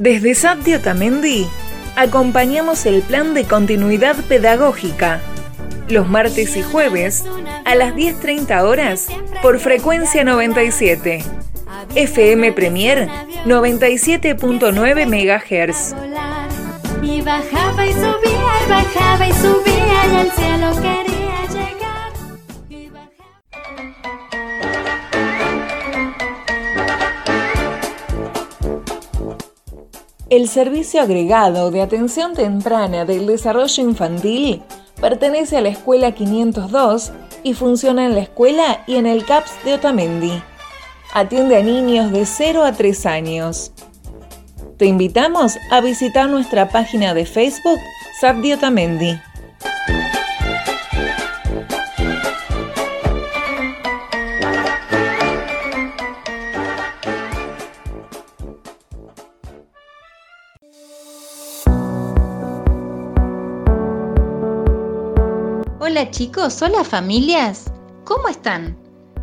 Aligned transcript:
Desde 0.00 0.34
SAPTI 0.34 0.76
Otamendi 0.76 1.46
acompañamos 1.94 2.86
el 2.86 3.02
plan 3.02 3.34
de 3.34 3.44
continuidad 3.44 4.16
pedagógica 4.16 5.20
los 5.90 6.08
martes 6.08 6.56
y 6.56 6.62
jueves 6.62 7.22
a 7.66 7.74
las 7.74 7.94
10.30 7.94 8.62
horas 8.62 9.08
por 9.42 9.58
frecuencia 9.58 10.24
97. 10.24 11.22
FM 11.94 12.52
Premier 12.52 13.08
97.9 13.44 15.04
MHz. 15.06 15.94
Y 17.02 17.20
bajaba 17.20 17.86
y 17.86 17.92
subía 17.92 18.52
y 18.64 18.70
bajaba 18.70 19.28
y 19.28 19.32
subía 19.34 20.06
y 20.10 20.16
al 20.16 20.30
cielo 20.32 20.72
quería 20.80 21.09
El 30.30 30.48
Servicio 30.48 31.02
Agregado 31.02 31.72
de 31.72 31.82
Atención 31.82 32.34
Temprana 32.34 33.04
del 33.04 33.26
Desarrollo 33.26 33.82
Infantil 33.82 34.62
pertenece 35.00 35.56
a 35.56 35.60
la 35.60 35.70
Escuela 35.70 36.12
502 36.12 37.10
y 37.42 37.54
funciona 37.54 38.06
en 38.06 38.14
la 38.14 38.20
escuela 38.20 38.84
y 38.86 38.94
en 38.94 39.06
el 39.06 39.24
CAPS 39.24 39.64
de 39.64 39.74
Otamendi. 39.74 40.40
Atiende 41.12 41.56
a 41.56 41.64
niños 41.64 42.12
de 42.12 42.24
0 42.26 42.62
a 42.62 42.70
3 42.70 43.06
años. 43.06 43.72
Te 44.76 44.86
invitamos 44.86 45.56
a 45.72 45.80
visitar 45.80 46.30
nuestra 46.30 46.68
página 46.68 47.12
de 47.12 47.26
Facebook 47.26 47.80
SAPDI 48.20 48.52
Otamendi. 48.52 49.20
Hola 65.90 66.08
chicos, 66.12 66.62
hola 66.62 66.84
familias, 66.84 67.64
¿cómo 68.04 68.28
están? 68.28 68.78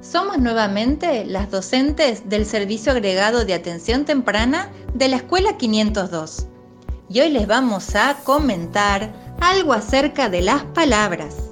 Somos 0.00 0.38
nuevamente 0.38 1.24
las 1.24 1.50
docentes 1.50 2.28
del 2.28 2.46
Servicio 2.46 2.92
Agregado 2.92 3.44
de 3.44 3.52
Atención 3.52 4.04
Temprana 4.04 4.70
de 4.94 5.08
la 5.08 5.16
Escuela 5.16 5.56
502 5.56 6.46
y 7.08 7.18
hoy 7.18 7.30
les 7.30 7.48
vamos 7.48 7.96
a 7.96 8.16
comentar 8.22 9.12
algo 9.40 9.72
acerca 9.72 10.28
de 10.28 10.42
las 10.42 10.62
palabras. 10.66 11.51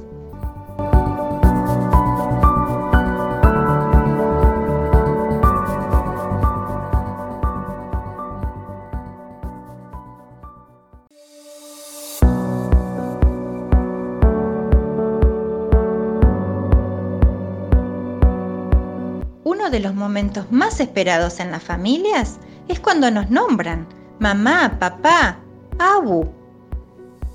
De 19.71 19.79
los 19.79 19.95
momentos 19.95 20.51
más 20.51 20.81
esperados 20.81 21.39
en 21.39 21.53
las 21.53 21.63
familias 21.63 22.41
es 22.67 22.81
cuando 22.81 23.09
nos 23.13 23.31
nombran 23.31 23.87
mamá, 24.19 24.79
papá, 24.81 25.39
abu. 25.79 26.29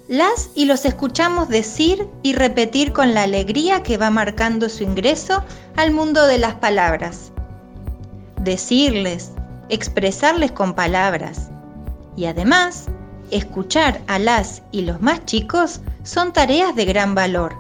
Las 0.09 0.50
y 0.53 0.66
los 0.66 0.83
escuchamos 0.83 1.47
decir 1.47 2.09
y 2.23 2.33
repetir 2.33 2.92
con 2.92 3.14
la 3.14 3.23
alegría 3.23 3.83
que 3.83 3.95
va 3.95 4.09
marcando 4.09 4.67
su 4.67 4.83
ingreso 4.83 5.45
al 5.77 5.92
mundo 5.92 6.27
de 6.27 6.38
las 6.38 6.55
palabras. 6.55 7.31
Decirles, 8.42 9.31
expresarles 9.70 10.52
con 10.52 10.73
palabras 10.73 11.49
y 12.17 12.25
además 12.25 12.88
escuchar 13.31 14.02
a 14.08 14.20
las 14.20 14.61
y 14.73 14.81
los 14.81 15.02
más 15.02 15.23
chicos 15.23 15.80
son 16.04 16.33
tareas 16.33 16.76
de 16.76 16.83
gran 16.83 17.15
valor. 17.15 17.55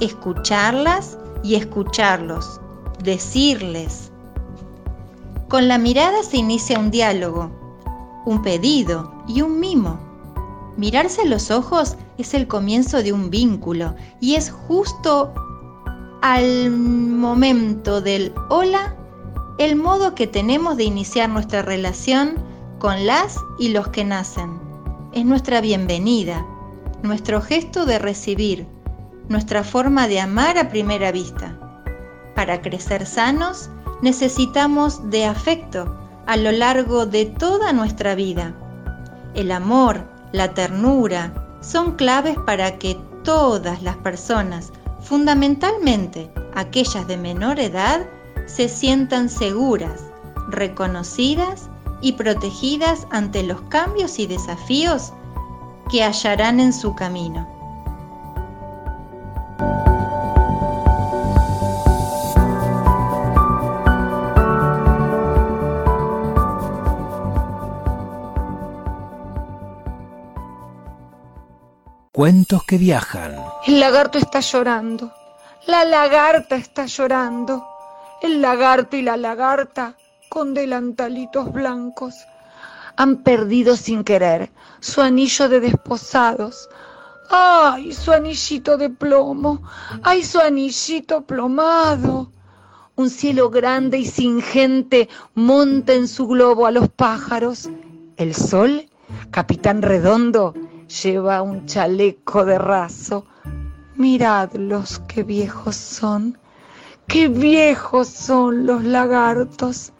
Escucharlas 0.00 1.18
y 1.42 1.56
escucharlos 1.56 2.62
decirles. 3.04 4.10
Con 5.48 5.68
la 5.68 5.78
mirada 5.78 6.22
se 6.22 6.38
inicia 6.38 6.80
un 6.80 6.90
diálogo, 6.90 7.50
un 8.26 8.42
pedido 8.42 9.14
y 9.28 9.42
un 9.42 9.60
mimo. 9.60 10.00
Mirarse 10.76 11.22
a 11.22 11.26
los 11.26 11.50
ojos 11.50 11.96
es 12.18 12.34
el 12.34 12.48
comienzo 12.48 13.02
de 13.02 13.12
un 13.12 13.30
vínculo 13.30 13.94
y 14.20 14.34
es 14.34 14.50
justo 14.50 15.32
al 16.22 16.70
momento 16.70 18.00
del 18.00 18.32
hola 18.48 18.96
el 19.58 19.76
modo 19.76 20.14
que 20.14 20.26
tenemos 20.26 20.76
de 20.76 20.84
iniciar 20.84 21.28
nuestra 21.28 21.62
relación 21.62 22.34
con 22.80 23.06
las 23.06 23.36
y 23.58 23.68
los 23.68 23.88
que 23.88 24.04
nacen. 24.04 24.58
Es 25.12 25.24
nuestra 25.24 25.60
bienvenida, 25.60 26.44
nuestro 27.02 27.40
gesto 27.40 27.86
de 27.86 28.00
recibir, 28.00 28.66
nuestra 29.28 29.62
forma 29.62 30.08
de 30.08 30.18
amar 30.18 30.58
a 30.58 30.70
primera 30.70 31.12
vista. 31.12 31.63
Para 32.34 32.60
crecer 32.62 33.06
sanos 33.06 33.70
necesitamos 34.02 35.10
de 35.10 35.24
afecto 35.24 35.96
a 36.26 36.36
lo 36.36 36.52
largo 36.52 37.06
de 37.06 37.26
toda 37.26 37.72
nuestra 37.72 38.14
vida. 38.14 38.54
El 39.34 39.50
amor, 39.50 40.02
la 40.32 40.54
ternura, 40.54 41.32
son 41.60 41.92
claves 41.92 42.36
para 42.46 42.78
que 42.78 42.98
todas 43.22 43.82
las 43.82 43.96
personas, 43.96 44.72
fundamentalmente 45.00 46.30
aquellas 46.54 47.06
de 47.06 47.16
menor 47.16 47.60
edad, 47.60 48.06
se 48.46 48.68
sientan 48.68 49.28
seguras, 49.28 50.02
reconocidas 50.48 51.68
y 52.00 52.12
protegidas 52.12 53.06
ante 53.10 53.42
los 53.42 53.60
cambios 53.62 54.18
y 54.18 54.26
desafíos 54.26 55.12
que 55.90 56.02
hallarán 56.02 56.60
en 56.60 56.72
su 56.72 56.94
camino. 56.94 57.53
Cuentos 72.14 72.62
que 72.62 72.78
viajan. 72.78 73.34
El 73.66 73.80
lagarto 73.80 74.18
está 74.18 74.38
llorando. 74.38 75.12
La 75.66 75.84
lagarta 75.84 76.54
está 76.54 76.86
llorando. 76.86 77.66
El 78.22 78.40
lagarto 78.40 78.96
y 78.96 79.02
la 79.02 79.16
lagarta, 79.16 79.96
con 80.28 80.54
delantalitos 80.54 81.52
blancos, 81.52 82.14
han 82.94 83.24
perdido 83.24 83.76
sin 83.76 84.04
querer 84.04 84.52
su 84.78 85.00
anillo 85.00 85.48
de 85.48 85.58
desposados. 85.58 86.68
¡Ay, 87.30 87.92
su 87.92 88.12
anillito 88.12 88.76
de 88.76 88.90
plomo! 88.90 89.60
¡Ay, 90.04 90.22
su 90.22 90.38
anillito 90.38 91.22
plomado! 91.22 92.30
Un 92.94 93.10
cielo 93.10 93.50
grande 93.50 93.98
y 93.98 94.06
sin 94.06 94.40
gente 94.40 95.08
monta 95.34 95.94
en 95.94 96.06
su 96.06 96.28
globo 96.28 96.66
a 96.66 96.70
los 96.70 96.88
pájaros. 96.90 97.68
El 98.16 98.36
sol, 98.36 98.88
capitán 99.32 99.82
redondo, 99.82 100.54
lleva 100.88 101.42
un 101.42 101.66
chaleco 101.66 102.44
de 102.44 102.58
raso. 102.58 103.26
Miradlos, 103.96 105.00
qué 105.06 105.22
viejos 105.22 105.76
son, 105.76 106.38
qué 107.06 107.28
viejos 107.28 108.08
son 108.08 108.66
los 108.66 108.84
lagartos. 108.84 109.92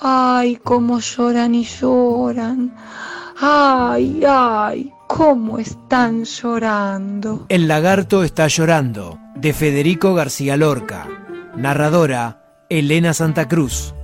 Ay, 0.00 0.56
cómo 0.62 1.00
lloran 1.00 1.54
y 1.54 1.64
lloran. 1.64 2.74
Ay, 3.40 4.22
ay, 4.26 4.92
cómo 5.06 5.58
están 5.58 6.24
llorando. 6.24 7.46
El 7.48 7.68
lagarto 7.68 8.22
está 8.22 8.46
llorando, 8.46 9.18
de 9.34 9.52
Federico 9.52 10.14
García 10.14 10.56
Lorca. 10.56 11.08
Narradora, 11.56 12.64
Elena 12.68 13.14
Santa 13.14 13.48
Cruz. 13.48 13.94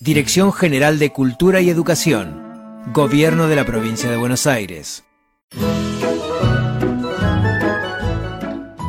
Dirección 0.00 0.52
General 0.52 0.98
de 0.98 1.12
Cultura 1.12 1.60
y 1.60 1.70
Educación. 1.70 2.47
Gobierno 2.92 3.48
de 3.48 3.56
la 3.56 3.66
Provincia 3.66 4.10
de 4.10 4.16
Buenos 4.16 4.46
Aires. 4.46 5.04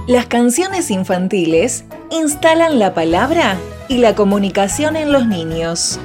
Las 0.08 0.26
canciones 0.28 0.90
infantiles 0.90 1.84
instalan 2.10 2.80
la 2.80 2.94
palabra 2.94 3.58
y 3.90 3.98
la 3.98 4.16
comunicación 4.16 4.96
en 4.96 5.12
los 5.12 5.28
niños. 5.28 6.00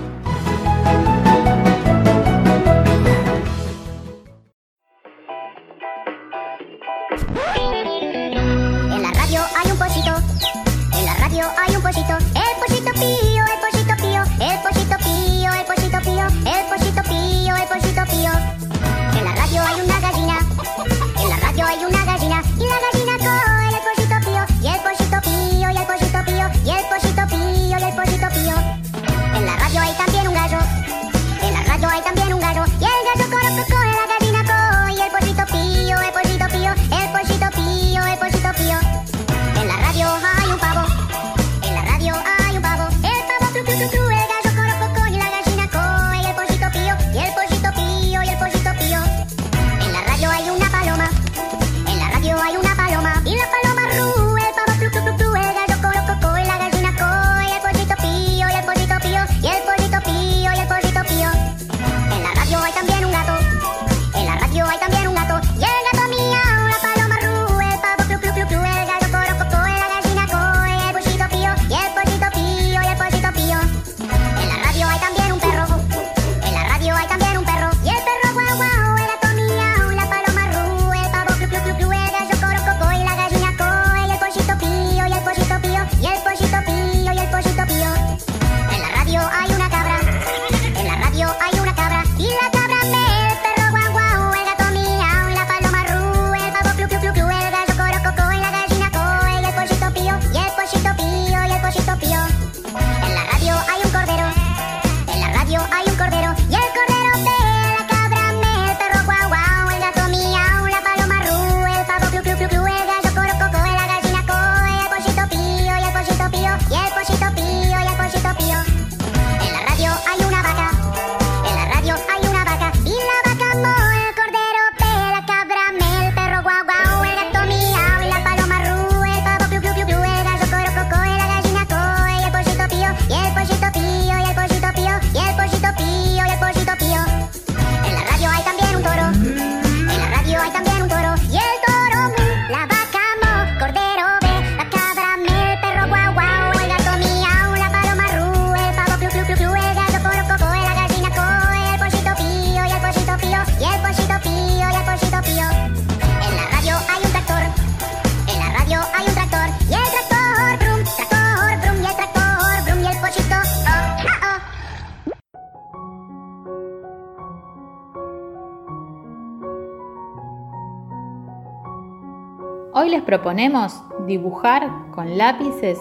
Les 172.94 173.02
proponemos 173.02 173.82
dibujar 174.06 174.70
con 174.92 175.18
lápices 175.18 175.80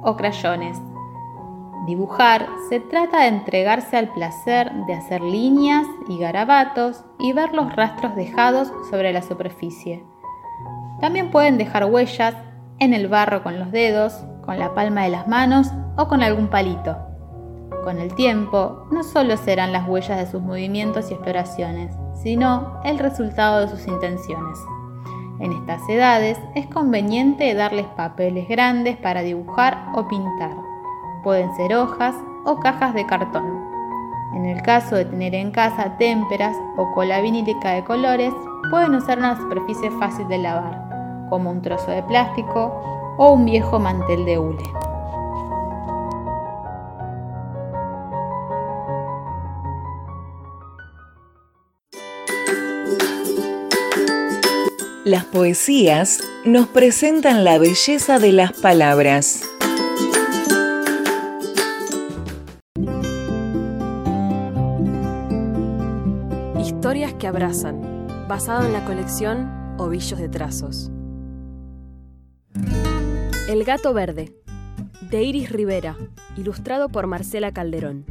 o 0.00 0.16
crayones. 0.16 0.80
Dibujar 1.86 2.46
se 2.68 2.78
trata 2.78 3.22
de 3.22 3.26
entregarse 3.26 3.96
al 3.96 4.12
placer 4.12 4.72
de 4.86 4.94
hacer 4.94 5.22
líneas 5.22 5.84
y 6.08 6.18
garabatos 6.18 7.04
y 7.18 7.32
ver 7.32 7.52
los 7.52 7.74
rastros 7.74 8.14
dejados 8.14 8.72
sobre 8.90 9.12
la 9.12 9.22
superficie. 9.22 10.04
También 11.00 11.32
pueden 11.32 11.58
dejar 11.58 11.86
huellas 11.86 12.36
en 12.78 12.94
el 12.94 13.08
barro 13.08 13.42
con 13.42 13.58
los 13.58 13.72
dedos, 13.72 14.22
con 14.44 14.60
la 14.60 14.72
palma 14.72 15.02
de 15.02 15.10
las 15.10 15.26
manos 15.26 15.72
o 15.96 16.06
con 16.06 16.22
algún 16.22 16.46
palito. 16.46 16.96
Con 17.82 17.98
el 17.98 18.14
tiempo, 18.14 18.86
no 18.92 19.02
solo 19.02 19.36
serán 19.36 19.72
las 19.72 19.88
huellas 19.88 20.16
de 20.16 20.30
sus 20.30 20.40
movimientos 20.40 21.10
y 21.10 21.14
exploraciones, 21.14 21.92
sino 22.22 22.80
el 22.84 23.00
resultado 23.00 23.62
de 23.62 23.68
sus 23.68 23.88
intenciones. 23.88 24.60
En 25.42 25.50
estas 25.50 25.88
edades 25.88 26.38
es 26.54 26.68
conveniente 26.68 27.52
darles 27.52 27.86
papeles 27.96 28.48
grandes 28.48 28.96
para 28.96 29.22
dibujar 29.22 29.86
o 29.92 30.06
pintar. 30.06 30.56
Pueden 31.24 31.52
ser 31.56 31.74
hojas 31.74 32.14
o 32.44 32.60
cajas 32.60 32.94
de 32.94 33.04
cartón. 33.06 33.60
En 34.36 34.46
el 34.46 34.62
caso 34.62 34.94
de 34.94 35.04
tener 35.04 35.34
en 35.34 35.50
casa 35.50 35.96
témperas 35.98 36.56
o 36.76 36.92
cola 36.92 37.20
vinílica 37.20 37.72
de 37.72 37.82
colores, 37.82 38.32
pueden 38.70 38.94
usar 38.94 39.18
una 39.18 39.36
superficie 39.36 39.90
fácil 39.98 40.28
de 40.28 40.38
lavar, 40.38 41.26
como 41.28 41.50
un 41.50 41.60
trozo 41.60 41.90
de 41.90 42.04
plástico 42.04 42.80
o 43.18 43.32
un 43.32 43.44
viejo 43.44 43.80
mantel 43.80 44.24
de 44.24 44.38
hule. 44.38 44.91
Las 55.04 55.24
poesías 55.24 56.20
nos 56.44 56.68
presentan 56.68 57.42
la 57.42 57.58
belleza 57.58 58.20
de 58.20 58.30
las 58.30 58.52
palabras. 58.52 59.42
Historias 66.60 67.14
que 67.14 67.26
abrazan, 67.26 68.06
basado 68.28 68.64
en 68.64 68.72
la 68.72 68.84
colección 68.84 69.74
Ovillos 69.76 70.20
de 70.20 70.28
Trazos. 70.28 70.92
El 73.48 73.64
gato 73.64 73.92
verde, 73.92 74.32
de 75.10 75.24
Iris 75.24 75.50
Rivera, 75.50 75.96
ilustrado 76.36 76.90
por 76.90 77.08
Marcela 77.08 77.50
Calderón. 77.50 78.04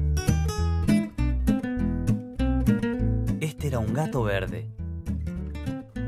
Este 3.40 3.68
era 3.68 3.80
un 3.80 3.94
gato 3.94 4.24
verde 4.24 4.81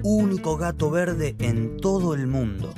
único 0.03 0.57
gato 0.57 0.91
verde 0.91 1.36
en 1.39 1.77
todo 1.77 2.13
el 2.13 2.27
mundo. 2.27 2.74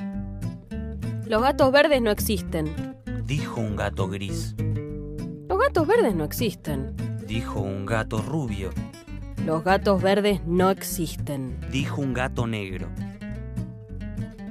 Los 1.26 1.42
gatos 1.42 1.72
verdes 1.72 2.00
no 2.00 2.10
existen, 2.10 2.96
Dijo 3.26 3.60
un 3.60 3.74
gato 3.74 4.08
gris. 4.08 4.54
Los 5.48 5.58
gatos 5.58 5.84
verdes 5.88 6.14
no 6.14 6.22
existen. 6.22 6.94
Dijo 7.26 7.60
un 7.60 7.84
gato 7.84 8.22
rubio. 8.22 8.70
Los 9.44 9.64
gatos 9.64 10.00
verdes 10.00 10.46
no 10.46 10.70
existen. 10.70 11.58
Dijo 11.72 12.00
un 12.00 12.14
gato 12.14 12.46
negro. 12.46 12.88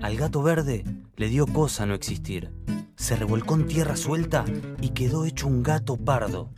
Al 0.01 0.17
gato 0.17 0.43
verde 0.43 0.83
le 1.15 1.29
dio 1.29 1.47
cosa 1.47 1.85
no 1.85 1.93
existir. 1.93 2.51
Se 2.97 3.15
revolcó 3.15 3.55
en 3.55 3.67
tierra 3.67 3.95
suelta 3.95 4.43
y 4.81 4.89
quedó 4.89 5.23
hecho 5.23 5.47
un 5.47 5.63
gato 5.63 5.95
pardo. 5.95 6.49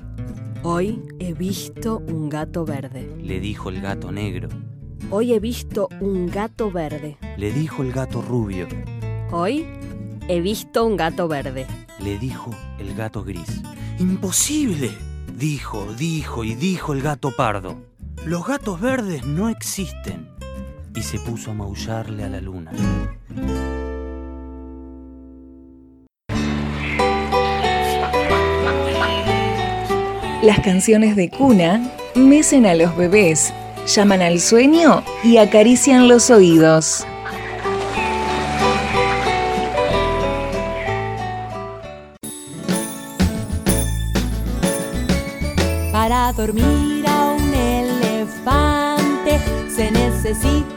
Hoy 0.63 1.03
he 1.19 1.33
visto 1.33 2.00
un 2.00 2.29
gato 2.29 2.65
verde. 2.65 3.15
Le 3.21 3.39
dijo 3.39 3.69
el 3.69 3.79
gato 3.79 4.12
negro. 4.12 4.50
Hoy 5.09 5.33
he 5.33 5.39
visto 5.39 5.87
un 6.01 6.27
gato 6.27 6.69
verde. 6.71 7.17
Le 7.37 7.51
dijo 7.51 7.81
el 7.81 7.91
gato 7.91 8.21
rubio. 8.21 8.67
Hoy 9.31 9.65
he 10.27 10.41
visto 10.41 10.85
un 10.85 10.97
gato 10.97 11.27
verde. 11.27 11.65
Le 11.99 12.17
dijo 12.17 12.51
el 12.79 12.93
gato 12.93 13.23
gris. 13.23 13.61
¡Imposible! 13.99 14.91
Dijo, 15.37 15.85
dijo 15.93 16.43
y 16.43 16.55
dijo 16.55 16.93
el 16.93 17.01
gato 17.01 17.31
pardo. 17.31 17.77
Los 18.25 18.45
gatos 18.45 18.81
verdes 18.81 19.25
no 19.25 19.49
existen. 19.49 20.27
Y 20.95 21.01
se 21.01 21.19
puso 21.19 21.51
a 21.51 21.53
maullarle 21.53 22.23
a 22.23 22.29
la 22.29 22.41
luna. 22.41 22.71
Las 30.41 30.59
canciones 30.59 31.15
de 31.15 31.29
cuna 31.29 31.81
mecen 32.15 32.65
a 32.65 32.73
los 32.75 32.95
bebés, 32.95 33.53
llaman 33.88 34.22
al 34.22 34.39
sueño 34.39 35.03
y 35.24 35.38
acarician 35.38 36.08
los 36.08 36.29
oídos. 36.29 37.06
Para 45.91 46.32
dormir 46.34 47.08
a 47.08 47.25
un 47.32 47.53
elefante 47.53 49.39
se 49.75 49.91
necesita 49.91 50.76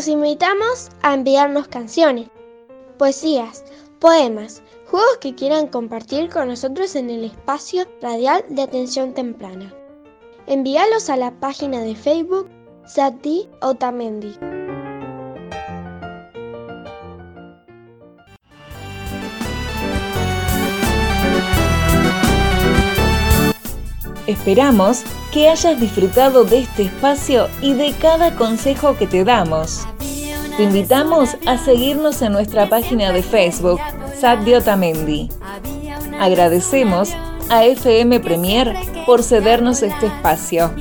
Los 0.00 0.08
invitamos 0.08 0.88
a 1.02 1.12
enviarnos 1.12 1.68
canciones, 1.68 2.30
poesías, 2.96 3.62
poemas, 3.98 4.62
juegos 4.86 5.18
que 5.20 5.34
quieran 5.34 5.66
compartir 5.66 6.30
con 6.30 6.48
nosotros 6.48 6.96
en 6.96 7.10
el 7.10 7.24
espacio 7.24 7.84
radial 8.00 8.42
de 8.48 8.62
atención 8.62 9.12
temprana. 9.12 9.74
Envíalos 10.46 11.10
a 11.10 11.18
la 11.18 11.38
página 11.38 11.80
de 11.80 11.94
Facebook 11.94 12.48
Sati 12.86 13.46
Otamendi. 13.60 14.59
Esperamos 24.30 25.02
que 25.32 25.48
hayas 25.48 25.80
disfrutado 25.80 26.44
de 26.44 26.60
este 26.60 26.84
espacio 26.84 27.48
y 27.60 27.74
de 27.74 27.92
cada 27.92 28.36
consejo 28.36 28.96
que 28.96 29.08
te 29.08 29.24
damos. 29.24 29.86
Te 30.56 30.62
invitamos 30.62 31.36
a 31.46 31.58
seguirnos 31.58 32.22
en 32.22 32.32
nuestra 32.32 32.68
página 32.68 33.10
de 33.12 33.24
Facebook, 33.24 33.80
Sat 34.20 34.40
de 34.40 34.58
Otamendi. 34.58 35.30
Agradecemos 36.20 37.10
a 37.48 37.64
FM 37.64 38.20
Premier 38.20 38.72
por 39.04 39.24
cedernos 39.24 39.82
este 39.82 40.06
espacio. 40.06 40.72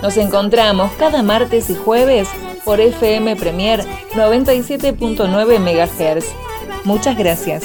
Nos 0.00 0.16
encontramos 0.16 0.92
cada 0.92 1.24
martes 1.24 1.68
y 1.70 1.74
jueves 1.74 2.28
por 2.64 2.80
FM 2.80 3.34
Premier 3.34 3.84
97.9 4.14 5.58
MHz. 5.58 6.24
Muchas 6.84 7.18
gracias. 7.18 7.64